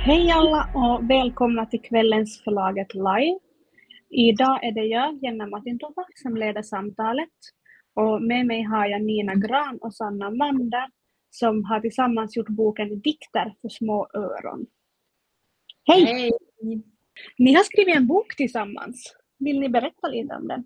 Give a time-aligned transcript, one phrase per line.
[0.00, 3.38] Hej alla och välkomna till kvällens Förlaget Live.
[4.10, 7.28] Idag är det jag, Jenna Martintova, som leder samtalet.
[7.94, 10.86] Och med mig har jag Nina Gran och Sanna Mander
[11.30, 14.66] som har tillsammans gjort boken Dikter för små öron.
[15.84, 16.04] Hej!
[16.04, 16.30] Hej!
[17.38, 19.14] Ni har skrivit en bok tillsammans.
[19.38, 20.64] Vill ni berätta lite om den?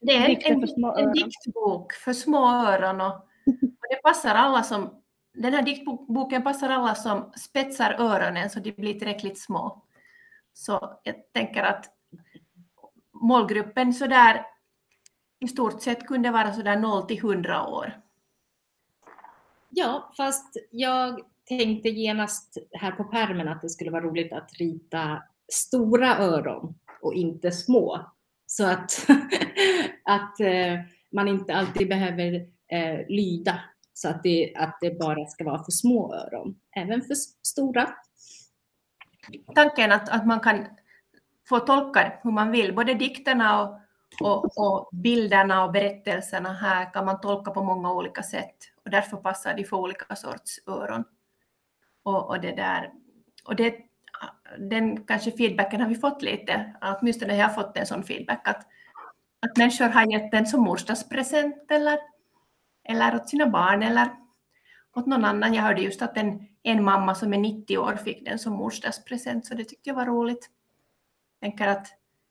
[0.00, 0.64] Det är en,
[0.98, 3.14] en diktbok för små öron och,
[3.46, 5.03] och det passar alla som
[5.34, 9.82] den här diktboken passar alla som spetsar öronen så de blir tillräckligt små.
[10.52, 11.90] Så jag tänker att
[13.12, 14.46] målgruppen så där
[15.40, 18.00] i stort sett kunde vara så där 0 till 100 år.
[19.70, 25.22] Ja, fast jag tänkte genast här på pärmen att det skulle vara roligt att rita
[25.52, 28.12] stora öron och inte små.
[28.46, 29.06] Så att,
[30.04, 30.80] att eh,
[31.12, 32.34] man inte alltid behöver
[32.68, 33.60] eh, lyda
[33.94, 37.94] så att det, att det bara ska vara för små öron, även för stora.
[39.54, 40.66] Tanken att, att man kan
[41.48, 43.80] få tolka hur man vill, både dikterna och,
[44.20, 49.16] och, och bilderna och berättelserna här kan man tolka på många olika sätt och därför
[49.16, 51.04] passar de för olika sorts öron.
[52.02, 52.92] Och, och det där,
[53.44, 53.74] och det,
[54.58, 58.66] den kanske feedbacken har vi fått lite, åtminstone jag har fått en sån feedback att,
[59.46, 61.98] att människor har gett den som morsdagspresent eller,
[62.84, 64.08] eller åt sina barn eller
[64.94, 65.54] åt någon annan.
[65.54, 69.46] Jag hörde just att en, en mamma som är 90 år fick den som morsdagspresent,
[69.46, 70.50] så det tyckte jag var roligt.
[71.40, 71.86] Jag tänker att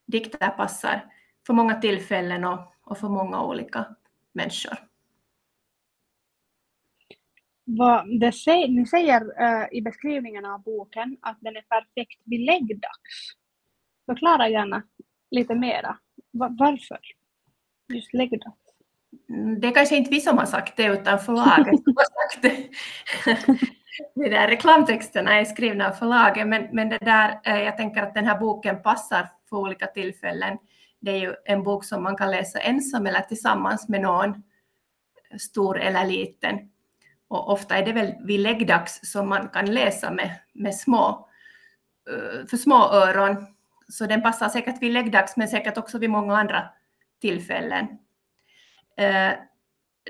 [0.05, 1.13] dikter passar
[1.47, 3.95] för många tillfällen och, och för många olika
[4.31, 4.77] människor.
[7.65, 12.39] Vad det säger, ni säger uh, i beskrivningen av boken att den är perfekt vid
[12.39, 13.33] läggdags.
[14.05, 14.83] Förklara gärna
[15.31, 15.97] lite mera.
[16.31, 16.99] Va- varför?
[17.93, 18.62] Just läggdags.
[19.61, 22.69] Det är kanske inte vi som har sagt det, utan förlaget som har sagt det.
[24.15, 28.13] De där reklamtexterna är skrivna av förlaget, men, men det där, eh, jag tänker att
[28.13, 30.57] den här boken passar för olika tillfällen.
[30.99, 34.43] Det är ju en bok som man kan läsa ensam eller tillsammans med någon,
[35.39, 36.59] stor eller liten.
[37.27, 41.29] Och ofta är det väl vid läggdags som man kan läsa med, med små,
[42.09, 43.47] eh, för små öron.
[43.87, 46.69] Så den passar säkert vid läggdags, men säkert också vid många andra
[47.21, 47.87] tillfällen.
[48.97, 49.31] Eh,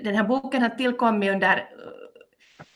[0.02, 1.68] den här boken har tillkommit under,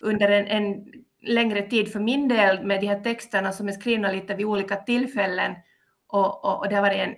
[0.00, 0.92] under en, en
[1.22, 4.76] längre tid för min del med de här texterna som är skrivna lite vid olika
[4.76, 5.54] tillfällen.
[6.06, 7.14] Och, och, och det har varit en,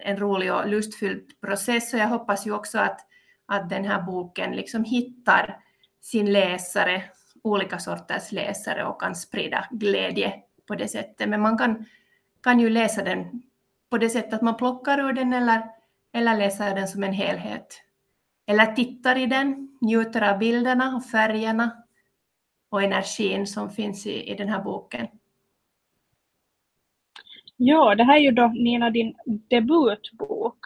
[0.00, 1.94] en rolig och lustfylld process.
[1.94, 3.00] Och jag hoppas ju också att,
[3.46, 5.60] att den här boken liksom hittar
[6.00, 7.02] sin läsare,
[7.42, 10.34] olika sorters läsare och kan sprida glädje
[10.66, 11.28] på det sättet.
[11.28, 11.84] Men man kan,
[12.42, 13.42] kan ju läsa den
[13.90, 15.62] på det sättet att man plockar ur den eller,
[16.12, 17.82] eller läser den som en helhet.
[18.48, 21.84] Eller tittar i den, njuter av bilderna och färgerna
[22.68, 25.06] och energin som finns i, i den här boken.
[27.56, 29.14] Ja, det här är ju då Nina din
[29.50, 30.58] debutbok.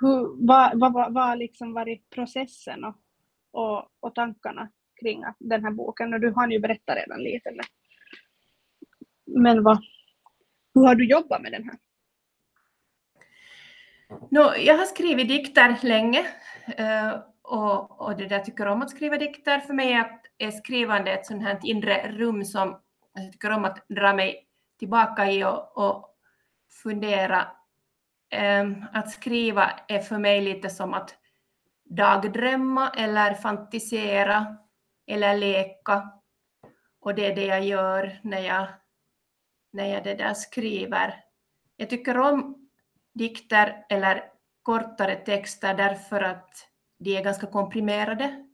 [0.00, 2.96] Hur, vad, vad, vad, vad har liksom varit processen och,
[3.50, 4.70] och, och tankarna
[5.00, 6.14] kring den här boken?
[6.14, 7.50] Och du har ju berättat redan lite.
[7.50, 7.64] Men,
[9.42, 9.78] men vad,
[10.74, 11.78] hur har du jobbat med den här?
[14.08, 16.26] No, jag har skrivit dikter länge
[16.76, 19.60] eh, och, och det där tycker om att skriva dikter.
[19.60, 19.92] För mig
[20.38, 22.80] är, skrivande ett sånt här inre rum som
[23.14, 24.46] jag tycker om att dra mig
[24.78, 26.16] tillbaka i och, och
[26.82, 27.48] fundera.
[28.30, 31.14] Ehm, att skriva är för mig lite som att
[31.84, 34.56] dagdrömma eller fantisera
[35.06, 36.10] eller leka.
[37.00, 38.66] Och det är det jag gör när jag,
[39.72, 41.14] när jag det där skriver.
[41.76, 42.65] Jag tycker om
[43.18, 44.24] dikter eller
[44.62, 46.68] kortare texter därför att
[46.98, 48.46] de är ganska komprimerade.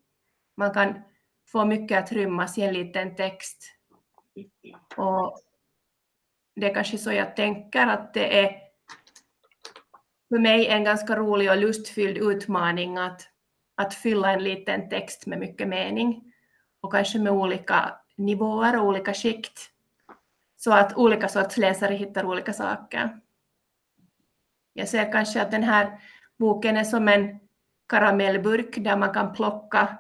[0.57, 1.03] Man kan
[1.49, 3.75] få mycket att rymmas i en liten text.
[4.97, 5.39] Och
[6.57, 8.57] det är kanske så jag tänker att det är
[10.29, 13.29] för mig en ganska rolig och lustfylld utmaning att,
[13.75, 16.33] att fylla en liten text med mycket mening
[16.81, 19.71] och kanske med olika nivåer och olika skikt
[20.57, 23.22] så att olika sorts läsare hittar olika saker.
[24.73, 26.01] Jag ser kanske att den här
[26.39, 27.41] boken är som en
[27.89, 29.99] karamellburk där man kan plocka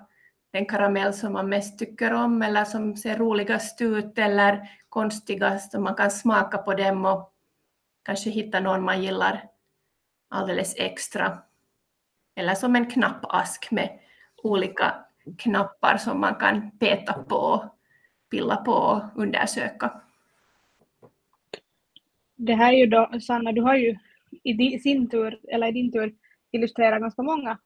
[0.50, 5.82] den karamell som man mest tycker om eller som ser roligast ut eller konstigast och
[5.82, 7.32] man kan smaka på dem och
[8.02, 9.48] kanske hitta någon man gillar
[10.28, 11.38] alldeles extra.
[12.34, 13.98] Eller som en knappask med
[14.42, 14.94] olika
[15.38, 17.70] knappar som man kan peta på,
[18.30, 20.00] pilla på och undersöka.
[22.36, 23.98] Det här är ju då, Sanna, du har ju
[24.44, 26.14] i sin tur, eller i din tur
[26.52, 27.58] illustrerar ganska många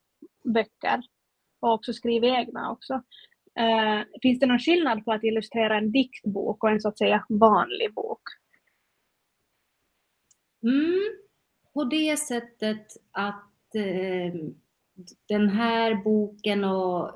[0.43, 1.01] böcker
[1.59, 2.93] och också skriver egna också.
[3.59, 7.25] Uh, finns det någon skillnad på att illustrera en diktbok och en så att säga
[7.29, 8.21] vanlig bok?
[10.63, 11.17] Mm,
[11.73, 14.33] på det sättet att uh,
[15.27, 17.11] den här boken och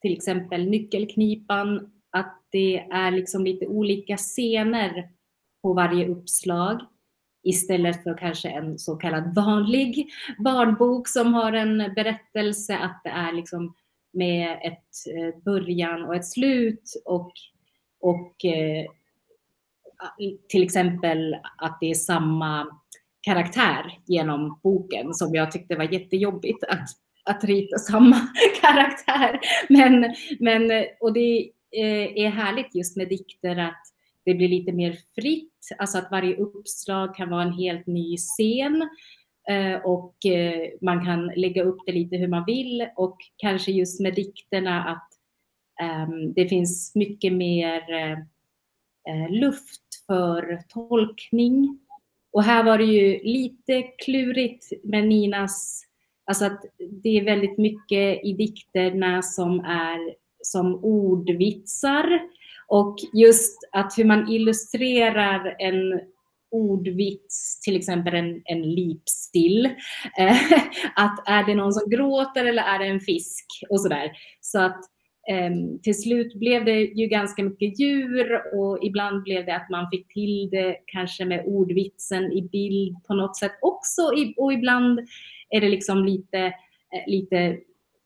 [0.00, 5.10] till exempel Nyckelknipan, att det är liksom lite olika scener
[5.62, 6.80] på varje uppslag
[7.44, 10.08] istället för kanske en så kallad vanlig
[10.38, 13.74] barnbok som har en berättelse, att det är liksom
[14.12, 17.32] med ett eh, början och ett slut och,
[18.00, 18.86] och eh,
[20.48, 22.66] till exempel att det är samma
[23.20, 26.88] karaktär genom boken som jag tyckte var jättejobbigt att,
[27.24, 28.16] att rita samma
[28.60, 29.40] karaktär.
[29.68, 33.82] Men, men, och det eh, är härligt just med dikter att
[34.24, 38.88] det blir lite mer fritt, alltså att varje uppslag kan vara en helt ny scen
[39.48, 44.00] eh, och eh, man kan lägga upp det lite hur man vill och kanske just
[44.00, 45.08] med dikterna att
[45.80, 47.82] ehm, det finns mycket mer
[49.08, 51.78] eh, luft för tolkning.
[52.32, 55.84] Och här var det ju lite klurigt med Ninas,
[56.26, 56.64] alltså att
[57.02, 62.20] det är väldigt mycket i dikterna som är som ordvitsar
[62.68, 66.00] och just att hur man illustrerar en
[66.54, 69.66] ordvits, till exempel en, en lipstill.
[70.18, 70.36] Eh,
[70.94, 74.12] att är det någon som gråter eller är det en fisk och sådär.
[74.40, 74.80] Så att
[75.30, 75.50] eh,
[75.82, 80.12] till slut blev det ju ganska mycket djur och ibland blev det att man fick
[80.12, 84.02] till det kanske med ordvitsen i bild på något sätt också
[84.36, 85.00] och ibland
[85.50, 87.58] är det liksom lite, eh, lite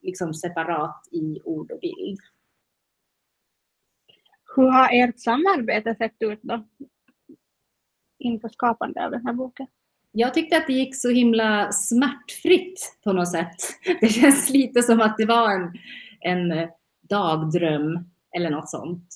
[0.03, 2.19] liksom separat i ord och bild.
[4.57, 6.65] Hur har ert samarbete sett ut då?
[8.19, 9.67] Inför skapande av den här boken?
[10.13, 13.57] Jag tyckte att det gick så himla smärtfritt på något sätt.
[14.01, 15.79] Det känns lite som att det var en,
[16.21, 16.69] en
[17.09, 17.99] dagdröm
[18.37, 19.09] eller något sånt.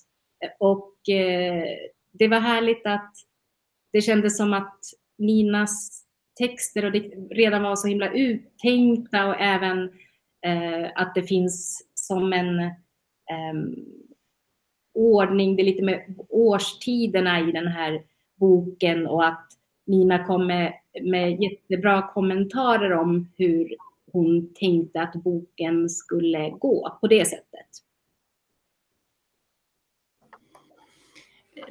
[0.58, 1.64] Och eh,
[2.12, 3.14] det var härligt att
[3.92, 4.78] det kändes som att
[5.18, 6.04] Ninas
[6.38, 6.92] texter och
[7.30, 9.90] redan var så himla uttänkta och även
[10.46, 13.54] eh, att det finns som en eh,
[14.94, 18.02] ordning, det är lite med årstiderna i den här
[18.34, 19.48] boken och att
[19.86, 23.76] Nina kom med, med jättebra kommentarer om hur
[24.12, 27.66] hon tänkte att boken skulle gå på det sättet.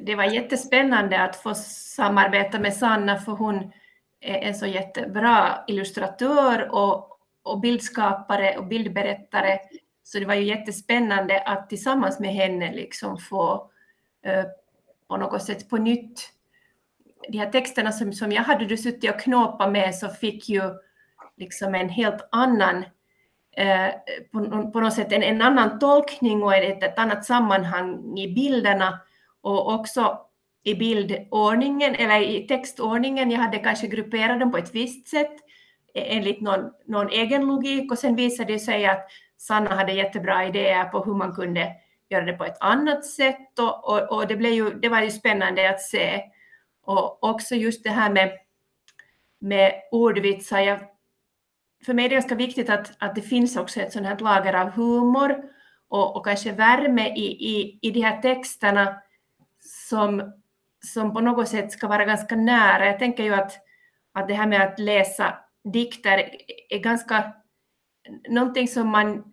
[0.00, 3.72] Det var jättespännande att få samarbeta med Sanna för hon
[4.20, 9.58] är en så jättebra illustratör och, och bildskapare och bildberättare.
[10.04, 13.70] Så det var ju jättespännande att tillsammans med henne liksom få
[14.24, 14.44] eh,
[15.08, 16.32] på något sätt på nytt
[17.28, 20.62] de här texterna som, som jag hade suttit och knåpat med så fick ju
[21.36, 22.84] liksom en helt annan,
[23.56, 23.88] eh,
[24.32, 29.00] på, på, något sätt en, en, annan tolkning och ett, ett annat sammanhang i bilderna
[29.40, 30.18] och också
[30.64, 33.30] i bildordningen eller i textordningen.
[33.30, 35.32] Jag hade kanske grupperat dem på ett visst sätt
[35.94, 39.06] enligt någon, någon egen logik och sen visade det sig att
[39.42, 41.72] Sanna hade jättebra idéer på hur man kunde
[42.08, 45.10] göra det på ett annat sätt och, och, och det, blev ju, det var ju
[45.10, 46.22] spännande att se.
[46.84, 48.30] Och också just det här med,
[49.38, 50.60] med ordvitsar.
[50.60, 50.78] Jag
[51.84, 54.54] för mig är det ganska viktigt att, att det finns också ett sånt här lager
[54.54, 55.44] av humor
[55.88, 59.02] och, och kanske värme i, i, i de här texterna
[59.60, 60.32] som,
[60.80, 62.86] som på något sätt ska vara ganska nära.
[62.86, 63.52] Jag tänker ju att,
[64.12, 66.30] att det här med att läsa dikter
[66.68, 67.32] är ganska
[68.28, 69.32] någonting som man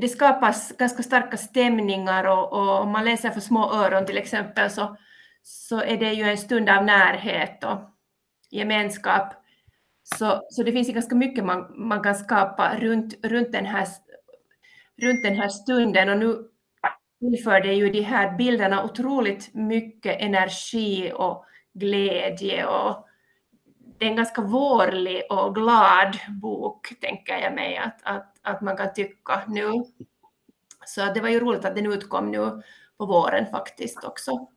[0.00, 4.70] det skapas ganska starka stämningar och, och om man läser för små öron till exempel
[4.70, 4.96] så,
[5.42, 7.78] så är det ju en stund av närhet och
[8.50, 9.32] gemenskap.
[10.02, 13.86] Så, så det finns ganska mycket man, man kan skapa runt, runt, den här,
[15.02, 16.48] runt den här stunden och nu
[17.20, 23.05] tillförde ju de här bilderna otroligt mycket energi och glädje och
[23.98, 28.76] det är en ganska vårlig och glad bok, tänker jag mig att, att, att man
[28.76, 29.72] kan tycka nu.
[30.86, 32.62] Så det var ju roligt att den utkom nu
[32.98, 34.48] på våren faktiskt också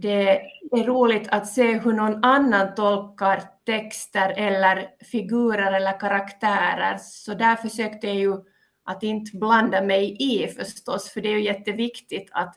[0.00, 0.40] det
[0.72, 6.96] är roligt att se hur någon annan tolkar texter eller figurer eller karaktärer.
[6.98, 8.36] Så där försökte jag ju
[8.84, 12.54] att inte blanda mig i förstås, för det är ju jätteviktigt att,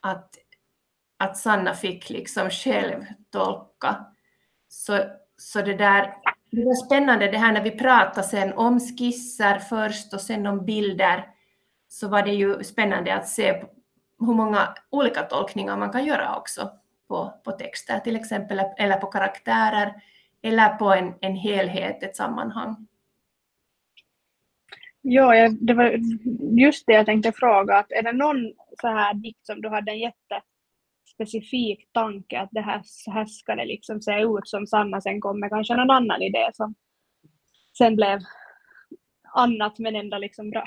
[0.00, 0.30] att,
[1.22, 4.06] att Sanna fick liksom själv tolka.
[4.68, 4.98] Så,
[5.36, 6.14] så det där
[6.50, 10.64] det var spännande det här när vi pratade sen om skisser först och sen om
[10.64, 11.26] bilder,
[11.88, 13.64] så var det ju spännande att se
[14.18, 16.70] hur många olika tolkningar man kan göra också
[17.08, 19.94] på, på texter till exempel, eller på karaktärer,
[20.42, 22.86] eller på en, en helhet, ett sammanhang.
[25.02, 25.98] Ja, det var
[26.60, 27.76] just det jag tänkte fråga.
[27.76, 30.42] Att är det någon så här dikt som du hade en jätte
[31.14, 35.48] specifik tanke att det här, här ska det liksom se ut som Sanna sen kommer
[35.48, 36.74] kanske någon annan idé som
[37.78, 38.18] sen blev
[39.34, 40.64] annat men ändå liksom bra?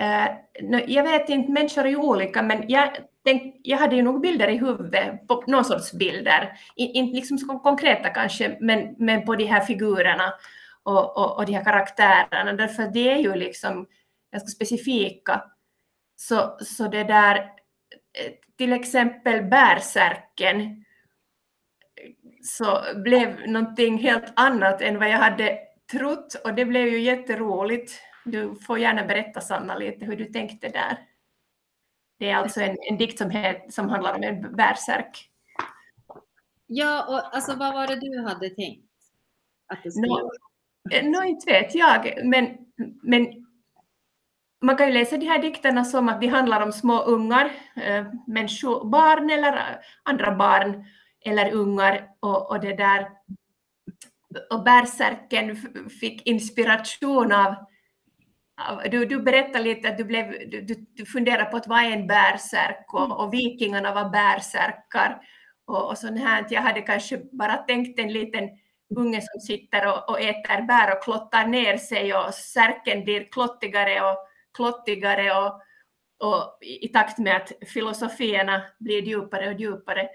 [0.00, 4.02] Uh, eh, jag vet inte, människor är ju olika, men jag, tänk, jag hade ju
[4.02, 6.52] nog bilder i huvudet, på någon sorts bilder.
[6.76, 10.32] Inte liksom så konkreta kanske, men, men på de här figurerna
[10.82, 13.86] och, och, och de här karaktärerna, därför att det är ju liksom
[14.32, 15.42] ganska specifika.
[16.16, 17.50] Så, så det där,
[18.56, 20.84] till exempel bärsärken,
[22.42, 25.58] så blev någonting helt annat än vad jag hade
[25.92, 27.92] trott och det blev ju jätteroligt.
[28.24, 30.98] Du får gärna berätta Sanna lite hur du tänkte där.
[32.18, 35.30] Det är alltså en, en dikt som, het, som handlar om en bärsärk.
[36.66, 38.90] Ja, och alltså vad var det du hade tänkt?
[39.66, 40.30] Att det skulle no,
[40.90, 42.56] Eh, no, inte vet jag, men,
[43.02, 43.43] men
[44.64, 48.06] man kan ju läsa de här dikterna som att de handlar om små ungar, eh,
[48.26, 50.84] människor, barn eller andra barn
[51.24, 53.08] eller ungar och, och det där.
[54.50, 55.56] Och bärsärken
[56.00, 57.54] fick inspiration av,
[58.68, 61.90] av du, du berättade lite att du, blev, du, du funderade på att vad är
[61.90, 65.20] en bärsärk och, och vikingarna var bärsärkar
[65.66, 66.46] och, och sånt här.
[66.50, 68.48] Jag hade kanske bara tänkt en liten
[68.96, 74.00] unge som sitter och, och äter bär och klottar ner sig och särken blir klottigare
[74.00, 74.16] och
[74.54, 75.60] klottigare och,
[76.28, 80.08] och i takt med att filosofierna blir djupare och djupare.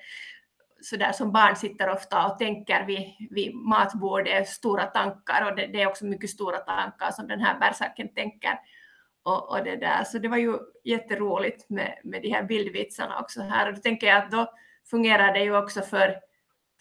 [0.81, 5.67] Så där som barn sitter ofta och tänker vid, vid matbordet, stora tankar och det,
[5.67, 8.59] det, är också mycket stora tankar som den här bärsärken tänker.
[9.23, 10.03] Och, och, det där.
[10.03, 13.67] Så det var ju jätteroligt med, med de här bildvitsarna också här.
[13.67, 14.53] Och då tänker jag att då
[14.89, 16.15] fungerar det ju också för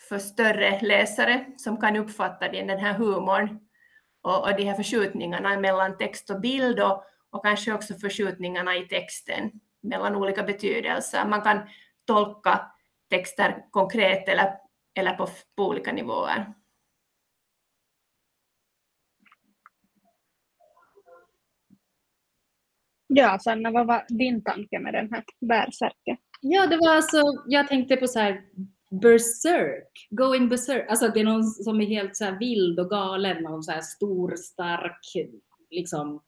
[0.09, 3.59] för större läsare som kan uppfatta den här humorn
[4.23, 7.05] och, och de här förskjutningarna mellan text och bild och,
[7.39, 11.25] och kanske också förskjutningarna i texten mellan olika betydelser.
[11.25, 11.61] Man kan
[12.05, 12.61] tolka
[13.11, 14.55] texter konkret eller,
[14.95, 16.55] eller på, på olika nivåer.
[23.07, 26.17] Ja, Sanna, vad var din tanke med den här bärsärken?
[26.41, 28.43] Ja, det var alltså, jag tänkte på så här
[28.91, 30.91] berserk, going berserk.
[30.91, 33.81] Alltså det är någon som är helt så här vild och galen, någon så här
[33.81, 35.01] stor, stark
[35.71, 36.23] liksom.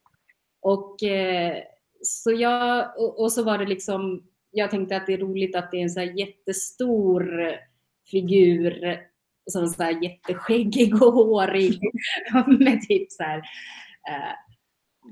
[0.60, 1.62] Och eh,
[2.02, 5.70] så jag, och, och, så var det liksom, jag tänkte att det är roligt att
[5.70, 7.30] det är en så här jättestor
[8.10, 9.00] figur
[9.50, 11.80] som så här jätteskäggig och hårig
[12.58, 13.38] med typ så här
[14.08, 14.34] eh,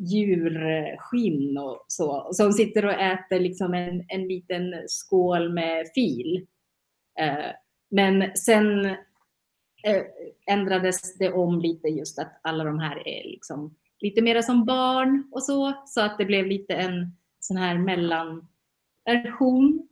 [0.00, 2.28] djurskinn och så.
[2.32, 6.46] Som sitter och äter liksom en, en liten skål med fil.
[7.20, 7.50] Eh,
[7.90, 8.86] men sen
[9.84, 10.02] eh,
[10.46, 15.28] ändrades det om lite just att alla de här är liksom lite mera som barn
[15.32, 19.88] och så, så att det blev lite en sån här mellanversion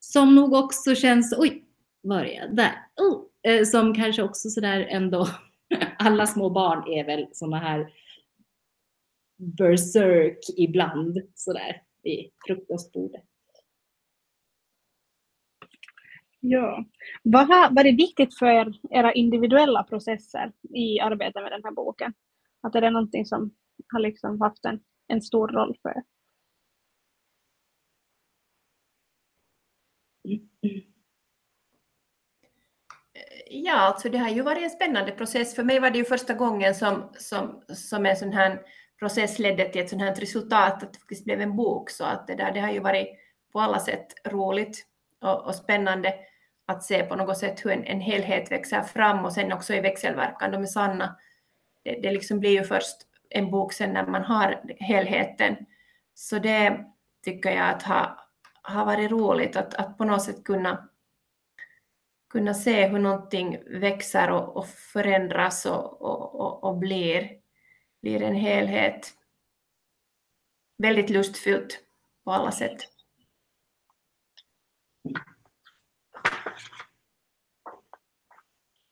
[0.00, 1.64] som nog också känns, oj,
[2.00, 2.56] var är jag?
[2.56, 2.72] Där.
[2.96, 5.28] Oh, eh, som kanske också sådär ändå,
[5.98, 7.92] alla små barn är väl såna här
[9.36, 13.24] berserk ibland sådär vid frukostbordet.
[16.40, 16.84] Ja.
[17.22, 22.14] Vad har varit viktigt för era individuella processer i arbetet med den här boken?
[22.62, 23.54] Att är det någonting som
[23.92, 26.02] har liksom haft en, en stor roll för er?
[33.50, 35.54] Ja, alltså det har ju varit en spännande process.
[35.54, 38.62] För mig var det ju första gången som, som, som en sån här
[38.98, 41.90] process ledde till ett sånt här resultat, att det faktiskt blev en bok.
[41.90, 43.08] Så att det, där, det har ju varit
[43.52, 44.86] på alla sätt roligt
[45.20, 46.14] och, och spännande
[46.66, 49.80] att se på något sätt hur en, en helhet växer fram och sen också i
[49.80, 51.16] växelverkan med Sanna.
[51.82, 52.96] Det, det liksom blir ju först
[53.30, 55.56] en bok sen när man har helheten.
[56.14, 56.84] Så det
[57.24, 58.20] tycker jag att har,
[58.62, 60.88] har varit roligt att, att på något sätt kunna,
[62.30, 67.30] kunna se hur någonting växer och, och förändras och, och, och, och blir,
[68.02, 69.12] blir en helhet.
[70.78, 71.80] Väldigt lustfyllt
[72.24, 72.88] på alla sätt.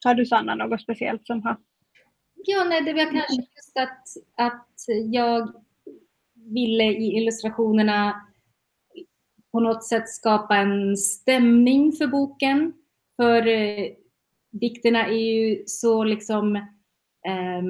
[0.05, 1.57] Har du Sanna något speciellt som har?
[2.45, 4.05] Ja, nej, det var kanske just att,
[4.37, 4.69] att
[5.11, 5.53] jag
[6.35, 8.27] ville i illustrationerna
[9.53, 12.73] på något sätt skapa en stämning för boken.
[13.17, 13.87] För eh,
[14.51, 16.57] dikterna är ju så liksom
[17.27, 17.63] eh,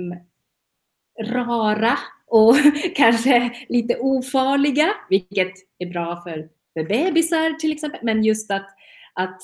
[1.32, 2.54] rara och
[2.94, 8.00] kanske lite ofarliga, vilket är bra för, för bebisar till exempel.
[8.02, 8.66] Men just att
[9.14, 9.40] att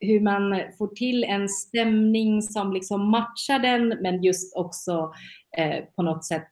[0.00, 5.12] hur man får till en stämning som liksom matchar den men just också
[5.56, 6.48] eh, på något sätt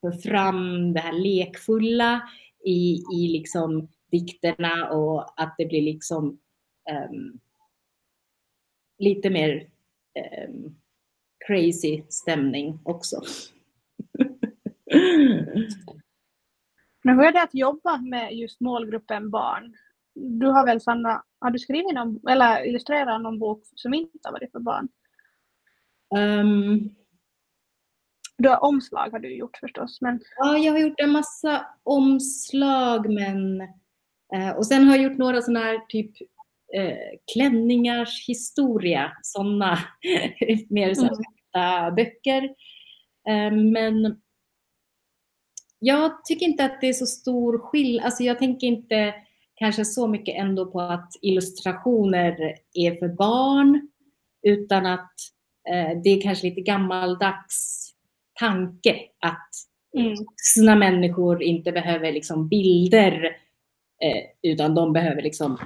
[0.00, 2.22] för fram det här lekfulla
[2.64, 6.38] i, i liksom dikterna och att det blir liksom
[7.10, 7.40] um,
[8.98, 9.68] lite mer
[10.48, 10.76] um,
[11.46, 13.22] crazy stämning också.
[17.04, 19.76] Men hur är det att jobba med just målgruppen barn?
[20.14, 24.32] Du har väl Sanna, har du skrivit någon, eller illustrerat någon bok som inte har
[24.32, 24.88] varit för barn?
[26.16, 26.94] Um,
[28.38, 30.00] du har omslag har du gjort förstås.
[30.00, 30.20] Men...
[30.36, 33.60] Ja, jag har gjort en massa omslag men
[34.34, 36.10] eh, och sen har jag gjort några sådana här typ
[36.76, 39.78] eh, klänningars historia, sådana
[40.70, 41.94] mer så mm.
[41.94, 42.44] böcker.
[43.28, 44.20] Eh, men
[45.78, 48.04] jag tycker inte att det är så stor skillnad.
[48.04, 49.14] Alltså jag tänker inte
[49.54, 53.88] kanske så mycket ändå på att illustrationer är för barn
[54.42, 55.14] utan att
[55.68, 57.88] eh, det är kanske lite gammaldags
[58.40, 59.50] tanke att
[59.98, 60.14] mm.
[60.14, 63.24] vuxna människor inte behöver liksom bilder
[64.02, 65.58] eh, utan de behöver liksom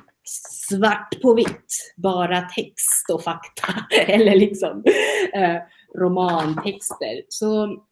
[0.69, 3.75] svart på vitt, bara text och fakta
[4.07, 4.85] eller liksom
[5.33, 5.57] eh,
[5.99, 7.23] romantexter.
[7.29, 7.83] Så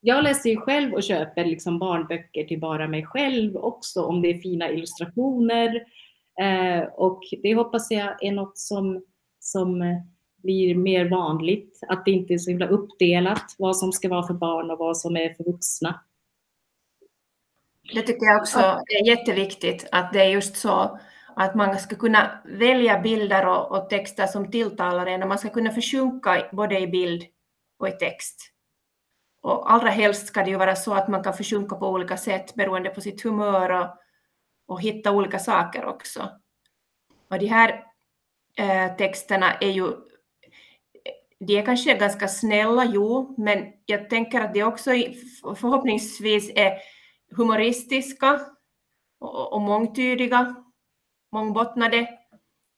[0.00, 4.28] jag läser ju själv och köper liksom barnböcker till bara mig själv också om det
[4.28, 5.84] är fina illustrationer.
[6.40, 9.04] Eh, och det hoppas jag är något som,
[9.38, 9.84] som
[10.42, 11.80] blir mer vanligt.
[11.88, 14.96] Att det inte är så himla uppdelat vad som ska vara för barn och vad
[14.96, 16.00] som är för vuxna.
[17.94, 20.98] Det tycker jag också är jätteviktigt att det är just så
[21.36, 25.48] att man ska kunna välja bilder och, och texter som tilltalar en och man ska
[25.48, 27.24] kunna försjunka både i bild
[27.78, 28.52] och i text.
[29.40, 32.54] Och allra helst ska det ju vara så att man kan försjunka på olika sätt
[32.54, 33.86] beroende på sitt humör och,
[34.66, 36.30] och hitta olika saker också.
[37.30, 37.84] Och de här
[38.56, 39.92] eh, texterna är ju
[41.40, 44.90] de är kanske ganska snälla, jo, men jag tänker att de också
[45.56, 46.72] förhoppningsvis är
[47.36, 48.40] humoristiska
[49.20, 50.54] och, och mångtydiga,
[51.32, 52.08] mångbottnade.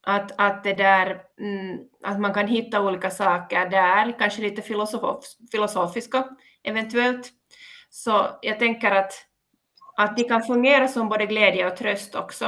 [0.02, 5.24] Att, att, det där, mm, att man kan hitta olika saker där, kanske lite filosof,
[5.50, 6.28] filosofiska
[6.62, 7.30] eventuellt.
[7.90, 9.12] Så jag tänker att,
[9.96, 12.46] att de kan fungera som både glädje och tröst också.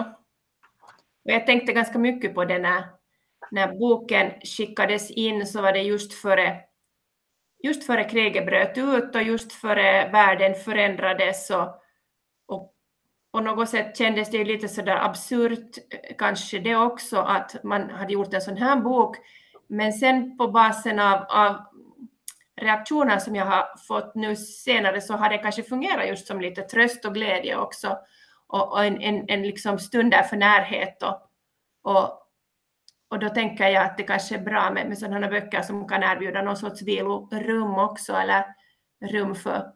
[1.25, 2.85] Och jag tänkte ganska mycket på det när,
[3.51, 6.61] när boken skickades in så var det just före,
[7.63, 11.83] just före kriget bröt ut och just före världen förändrades och,
[12.47, 12.75] och
[13.33, 15.79] på något sätt kändes det lite sådär absurt
[16.19, 19.17] kanske det också att man hade gjort en sån här bok
[19.67, 21.57] men sen på basen av, av
[22.61, 26.63] reaktioner som jag har fått nu senare så har det kanske fungerat just som lite
[26.63, 27.99] tröst och glädje också.
[28.47, 31.31] Och, och en, en, en liksom stund där för närhet och,
[31.83, 32.23] och,
[33.09, 36.03] och då tänker jag att det kanske är bra med, med sådana böcker som kan
[36.03, 38.45] erbjuda någon sorts vilorum också, eller
[39.11, 39.73] rum för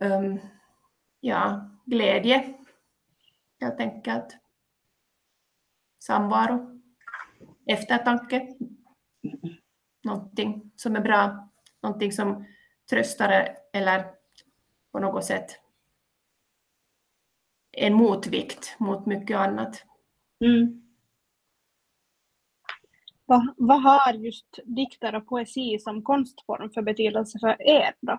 [0.00, 0.40] um,
[1.20, 2.54] ja, glädje,
[3.60, 4.36] helt enkelt.
[6.00, 6.80] Samvaro,
[7.66, 8.48] eftertanke,
[10.04, 11.50] någonting som är bra,
[11.82, 12.46] någonting som
[12.90, 14.04] tröstar eller
[14.92, 15.60] på något sätt
[17.76, 19.84] en motvikt mot mycket annat.
[20.44, 20.80] Mm.
[23.26, 28.18] Vad, vad har just dikter och poesi som konstform för betydelse för er då?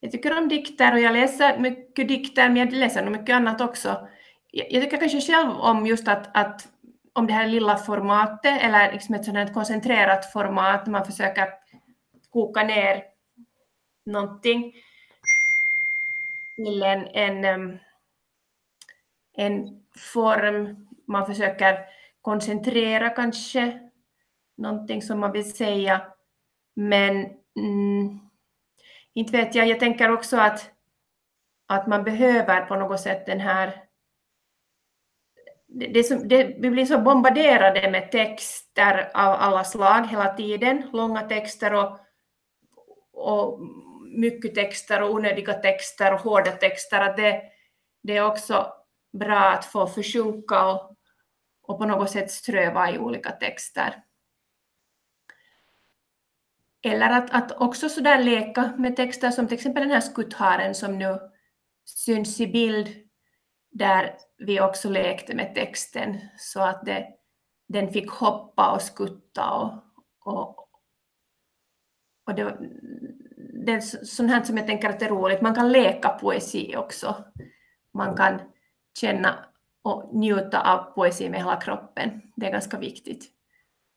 [0.00, 3.60] Jag tycker om dikter och jag läser mycket dikter, men jag läser nog mycket annat
[3.60, 4.08] också.
[4.56, 6.68] Jag, jag tycker kanske själv om just att, att
[7.12, 11.48] om det här lilla formatet eller liksom ett sådant koncentrerat format, man försöker
[12.30, 13.04] koka ner
[14.06, 14.72] någonting
[16.56, 17.78] till en, en
[19.34, 21.78] en form, man försöker
[22.20, 23.80] koncentrera kanske
[24.56, 26.02] någonting som man vill säga.
[26.76, 27.16] Men
[27.56, 28.20] mm,
[29.14, 30.70] inte vet jag, jag tänker också att,
[31.66, 33.83] att man behöver på något sätt den här
[35.74, 40.82] det, det, som, det, vi blir så bombarderade med texter av alla slag hela tiden,
[40.92, 41.98] långa texter och,
[43.12, 43.60] och
[44.16, 47.00] mycket texter och onödiga texter och hårda texter.
[47.00, 47.42] Att det,
[48.02, 48.72] det är också
[49.12, 50.96] bra att få försjunka och,
[51.62, 53.94] och på något sätt ströva i olika texter.
[56.82, 60.98] Eller att, att också sådär leka med texter som till exempel den här skuttharen som
[60.98, 61.18] nu
[61.84, 63.03] syns i bild,
[63.74, 67.08] där vi också lekte med texten så att det,
[67.68, 69.72] den fick hoppa och skutta och,
[70.24, 70.68] och,
[72.26, 72.58] och det,
[73.66, 75.40] det är sånt här som jag tänker att det är roligt.
[75.40, 77.24] Man kan leka poesi också.
[77.92, 78.40] Man kan
[79.00, 79.44] känna
[79.82, 82.22] och njuta av poesi med hela kroppen.
[82.36, 83.30] Det är ganska viktigt.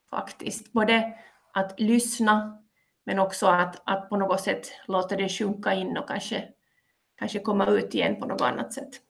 [0.10, 0.74] faktiskt.
[0.74, 1.14] Både
[1.54, 2.64] att lyssna
[3.06, 6.50] men också att, att på något sätt låta det sjunka in och kanske,
[7.16, 9.07] kanske komma ut igen på något annat sätt.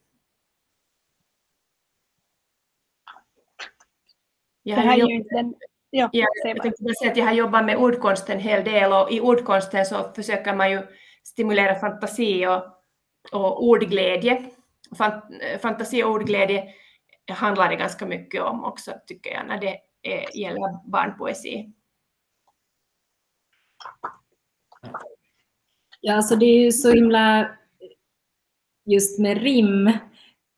[4.67, 5.55] Jag har, jobbat, den,
[5.89, 9.19] ja, ja, jag, säga att jag har jobbat med ordkonst en hel del och i
[9.21, 10.81] ordkonsten så försöker man ju
[11.23, 12.63] stimulera fantasi och,
[13.31, 14.49] och ordglädje.
[15.61, 16.63] Fantasi och ordglädje
[17.31, 19.79] handlar det ganska mycket om också tycker jag när det
[20.33, 21.73] gäller barnpoesi.
[26.01, 27.51] Ja, alltså det är ju så himla,
[28.85, 29.91] just med rim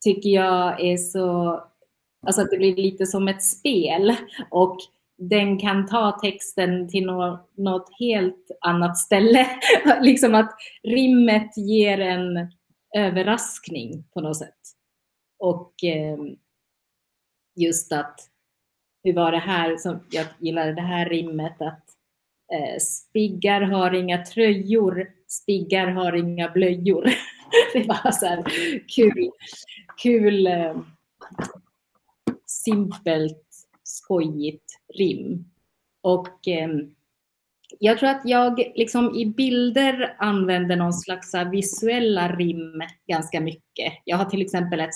[0.04, 1.64] tycker jag är så,
[2.28, 4.16] alltså att det blir lite som ett spel
[4.50, 4.78] och
[5.20, 7.06] den kan ta texten till
[7.56, 9.48] något, helt annat ställe.
[10.02, 10.52] liksom att
[10.84, 12.52] rimmet ger en
[12.98, 14.60] överraskning på något sätt.
[15.40, 16.18] Och eh,
[17.56, 18.20] just att,
[19.04, 21.86] hur var det här, som jag gillade det här rimmet att
[22.54, 27.04] eh, spiggar har inga tröjor, spiggar har inga blöjor.
[27.74, 28.44] det var så här
[28.88, 29.32] kul,
[29.98, 30.76] kul eh,
[32.70, 33.48] simpelt,
[33.84, 34.66] skojigt
[34.98, 35.46] rim.
[36.02, 36.70] Och eh,
[37.80, 43.94] jag tror att jag liksom i bilder använder någon slags visuella rim ganska mycket.
[44.06, 44.90] Jag har till exempel ett,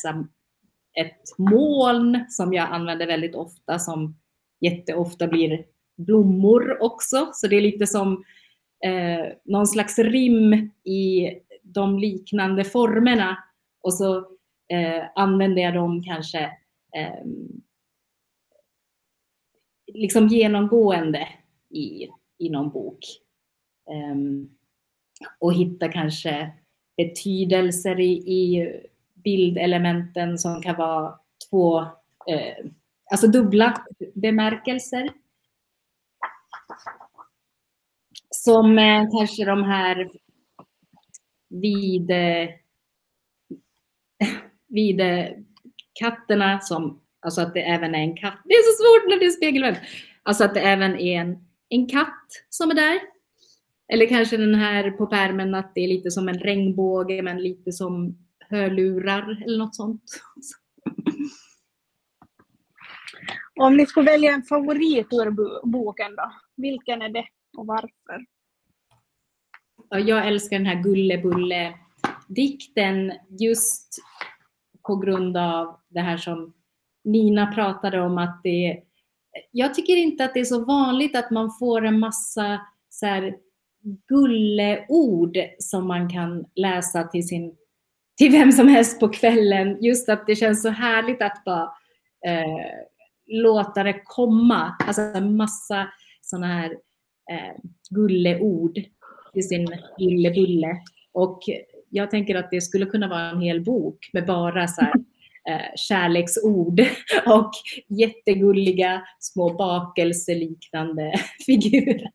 [1.00, 4.16] ett moln som jag använder väldigt ofta som
[4.62, 5.66] jätteofta blir
[5.98, 7.30] blommor också.
[7.34, 8.24] Så det är lite som
[8.86, 11.30] eh, någon slags rim i
[11.64, 13.38] de liknande formerna.
[13.84, 14.18] Och så
[14.74, 16.52] eh, använder jag dem kanske
[16.96, 17.26] eh,
[19.94, 21.28] liksom genomgående
[21.70, 23.00] i, i någon bok.
[23.90, 24.16] Eh,
[25.40, 26.52] och hitta kanske
[26.98, 28.72] betydelser i, i
[29.14, 31.82] bildelementen som kan vara två,
[32.28, 32.66] eh,
[33.12, 35.10] alltså dubbla bemärkelser.
[38.30, 40.12] Som eh, kanske de här
[41.50, 42.50] vid, eh,
[44.68, 45.28] vid eh,
[45.94, 48.42] katterna som, alltså att det även är en katt.
[48.46, 49.78] Det är så svårt när det är spegelvänd.
[50.24, 51.38] Alltså att det även är en,
[51.70, 53.00] en katt som är där.
[53.94, 57.72] Eller kanske den här på pärmen att det är lite som en regnbåge men lite
[57.72, 58.18] som
[58.50, 60.04] hörlurar eller något sånt.
[63.60, 65.32] Om ni skulle välja en favorit ur
[65.68, 67.26] boken då, vilken är det
[67.58, 68.26] och varför?
[69.90, 73.96] Jag älskar den här Gullebulle-dikten just
[74.88, 76.54] på grund av det här som
[77.04, 78.84] Nina pratade om att det
[79.52, 83.36] jag tycker inte att det är så vanligt att man får en massa så här
[84.08, 87.56] gulleord som man kan läsa till, sin,
[88.17, 89.78] till vem som helst på kvällen.
[89.82, 91.63] Just att det känns så härligt att bara
[92.26, 92.72] eh,
[93.28, 94.76] låta det komma.
[94.88, 95.88] Alltså en massa
[96.22, 96.72] sådana här
[97.32, 97.56] eh,
[97.89, 98.80] gulleord
[99.34, 100.78] till sin lille bulle.
[101.12, 101.41] Och
[101.94, 104.94] jag tänker att det skulle kunna vara en hel bok med bara så här,
[105.50, 106.80] eh, kärleksord
[107.26, 107.52] och
[107.88, 111.14] jättegulliga små bakelseliknande
[111.46, 112.12] figurer.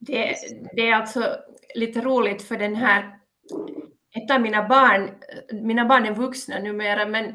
[0.00, 0.34] Det,
[0.72, 1.36] det, är alltså
[1.74, 3.18] lite roligt för den här
[4.14, 5.10] ett av mina barn,
[5.52, 7.34] mina barn är vuxna numera, men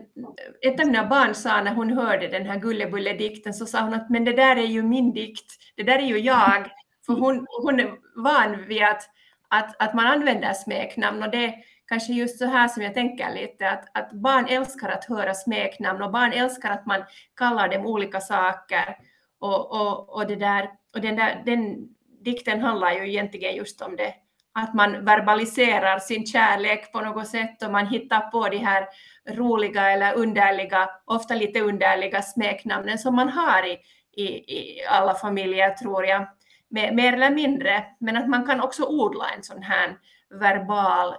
[0.62, 4.10] ett av mina barn sa när hon hörde den här Gullebulle-dikten så sa hon att
[4.10, 6.70] men det där är ju min dikt, det där är ju jag.
[7.08, 9.10] För hon, hon är van vid att,
[9.50, 11.54] att, att man använder smeknamn och det är
[11.88, 16.02] kanske just så här som jag tänker lite att, att barn älskar att höra smeknamn
[16.02, 17.04] och barn älskar att man
[17.36, 18.98] kallar dem olika saker.
[19.40, 21.88] Och, och, och, det där, och den, där, den
[22.24, 24.14] dikten handlar ju egentligen just om det
[24.60, 28.88] att man verbaliserar sin kärlek på något sätt och man hittar på de här
[29.30, 33.78] roliga eller underliga, ofta lite underliga smeknamnen som man har i,
[34.22, 34.24] i,
[34.58, 36.28] i alla familjer tror jag,
[36.70, 37.86] mer, mer eller mindre.
[38.00, 39.98] Men att man kan också odla en sån här
[40.30, 41.16] verbal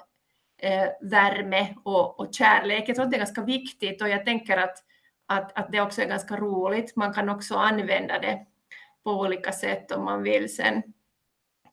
[0.62, 2.88] eh, värme och, och kärlek.
[2.88, 4.78] Jag tror att det är ganska viktigt och jag tänker att,
[5.26, 6.96] att, att det också är ganska roligt.
[6.96, 8.46] Man kan också använda det
[9.04, 10.82] på olika sätt om man vill sen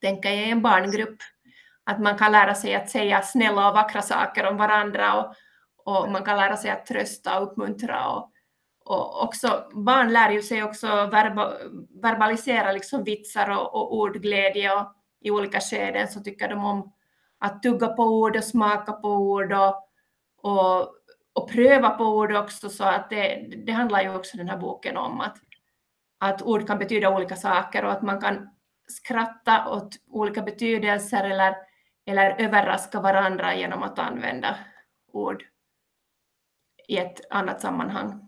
[0.02, 1.18] tänka i en barngrupp
[1.84, 5.36] att man kan lära sig att säga snälla och vackra saker om varandra och,
[5.86, 8.10] och man kan lära sig att trösta och uppmuntra.
[8.10, 8.32] Och,
[8.86, 11.54] och också, barn lär ju sig också verba,
[12.02, 16.94] verbalisera liksom vitsar och, och ordglädje och i olika skeden så tycker de om
[17.40, 19.90] att tugga på ord och smaka på ord och,
[20.38, 20.96] och,
[21.34, 24.98] och pröva på ord också så att det, det handlar ju också den här boken
[24.98, 25.38] om att,
[26.20, 28.50] att ord kan betyda olika saker och att man kan
[28.88, 31.56] skratta åt olika betydelser eller
[32.06, 34.56] eller överraska varandra genom att använda
[35.12, 35.44] ord
[36.88, 38.25] i ett annat sammanhang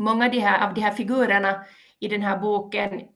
[0.00, 1.64] många av de, här, av de här figurerna
[1.98, 3.08] i den här boken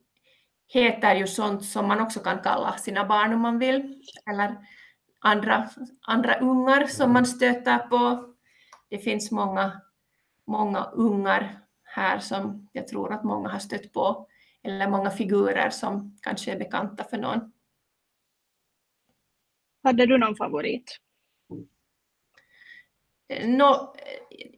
[0.68, 4.57] heter ju sånt som man också kan kalla sina barn om man vill, eller
[5.20, 5.70] andra,
[6.07, 8.25] andra ungar som man stöter på.
[8.88, 9.81] Det finns många,
[10.47, 14.29] många ungar här som jag tror att många har stött på,
[14.62, 17.53] eller många figurer som kanske är bekanta för någon.
[19.83, 20.99] Hade du någon favorit?
[23.29, 23.95] No,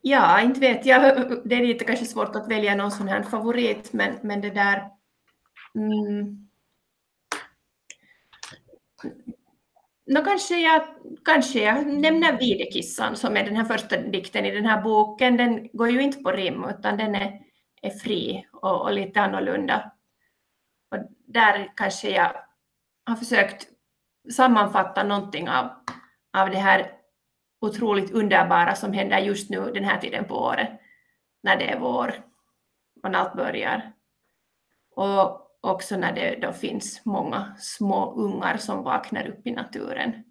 [0.03, 1.31] ja, inte vet jag.
[1.45, 4.91] Det är lite kanske svårt att välja någon sån här favorit, men, men det där...
[5.75, 6.49] Mm,
[10.07, 10.83] no, kanske, jag,
[11.25, 15.37] kanske jag nämner Videkissan som är den här första dikten i den här boken.
[15.37, 17.41] Den går ju inte på rim, utan den är,
[17.83, 19.93] är fri och, och lite annorlunda.
[20.91, 22.33] Och där kanske jag
[23.07, 23.69] har försökt
[24.33, 25.71] sammanfatta någonting av,
[26.33, 26.93] av det här
[27.61, 30.81] otroligt underbara som händer just nu den här tiden på året,
[31.43, 32.25] när det är vår
[33.03, 33.93] och när allt börjar.
[34.91, 40.25] Och också när det då finns många små ungar som vaknar upp i naturen,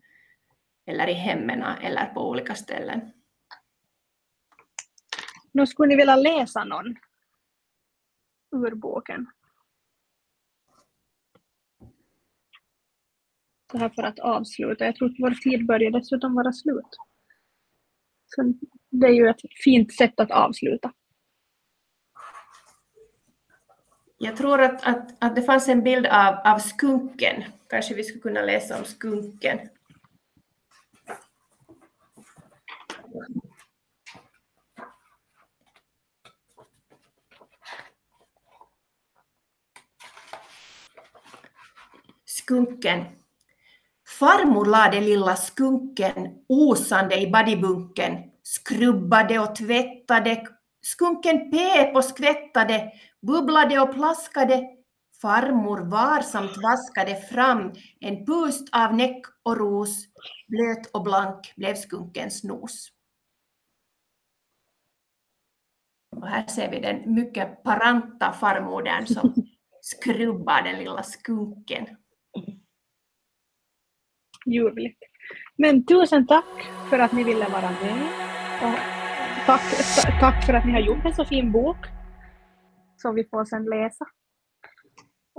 [0.85, 3.11] eller i hemmen eller på olika ställen.
[5.51, 6.95] Nu skulle ni vilja läsa någon
[8.51, 9.27] ur boken?
[13.71, 14.85] Så här för att avsluta.
[14.85, 16.97] Jag tror att vår tid börjar dessutom vara slut.
[18.25, 18.53] Så
[18.89, 20.93] det är ju ett fint sätt att avsluta.
[24.17, 27.43] Jag tror att, att, att det fanns en bild av, av skunken.
[27.69, 29.59] Kanske vi skulle kunna läsa om skunken.
[42.25, 43.05] Skunken.
[44.19, 50.47] Farmor lade lilla skunken osande i badibunken, skrubbade och tvättade,
[50.82, 54.63] skunken pep och skvättade, bubblade och plaskade.
[55.21, 60.06] Farmor varsamt vaskade fram en pust av näck och ros,
[60.47, 62.88] blöt och blank blev skunkens nos.
[66.15, 69.34] Och här ser vi den mycket paranta farmodern som
[69.82, 71.88] skrubbar den lilla skunken
[74.45, 74.99] ljuvligt.
[75.58, 78.01] Men tusen tack för att ni ville vara med.
[78.63, 78.79] Och
[79.45, 79.62] tack,
[80.19, 81.77] tack för att ni har gjort en så fin bok
[82.97, 84.05] som vi får sen läsa.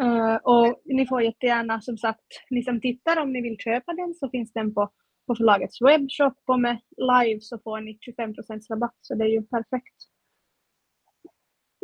[0.03, 4.15] Uh, och ni får jättegärna, som sagt, ni som tittar om ni vill köpa den
[4.15, 4.91] så finns den på,
[5.27, 9.43] på förlagets webbshop och med live så får ni 25% rabatt så det är ju
[9.43, 9.97] perfekt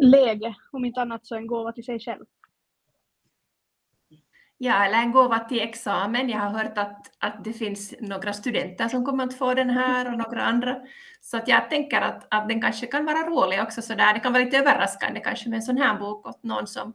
[0.02, 2.24] läge, om inte annat så en gåva till sig själv.
[4.64, 6.28] Ja, eller en gåva till examen.
[6.28, 10.12] Jag har hört att, att det finns några studenter som kommer att få den här
[10.12, 10.80] och några andra.
[11.20, 13.82] Så att jag tänker att, att den kanske kan vara rolig också.
[13.82, 14.14] Så där.
[14.14, 16.92] Det kan vara lite överraskande kanske med en sån här bok åt någon som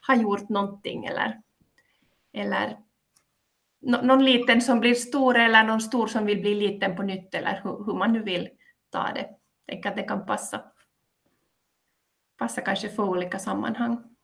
[0.00, 1.40] har gjort någonting eller,
[2.32, 2.78] eller
[3.80, 7.60] någon liten som blir stor eller någon stor som vill bli liten på nytt eller
[7.64, 8.48] hur, hur man nu vill
[8.90, 9.28] ta det.
[9.68, 10.60] Tänker att det kan passa,
[12.38, 14.17] passa kanske för olika sammanhang.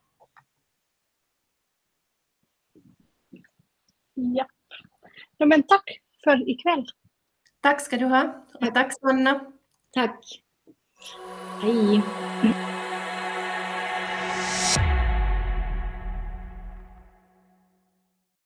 [4.15, 4.47] Ja.
[5.37, 6.87] ja men tack för ikväll.
[7.61, 8.47] Tack ska du ha.
[8.61, 9.53] Och tack Sanna.
[9.93, 10.43] Tack.
[11.63, 12.03] Hej.